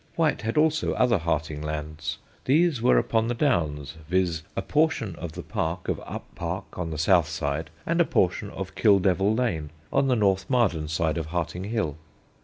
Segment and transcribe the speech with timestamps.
[0.15, 2.17] White had also other Harting lands.
[2.45, 6.97] These were upon the Downs, viz.: a portion of the Park of Uppark on the
[6.97, 11.65] south side, and a portion of Kildevil Lane, on the North Marden side of Harting
[11.65, 11.97] Hill.